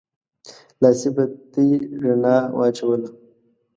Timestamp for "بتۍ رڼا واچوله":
1.15-3.09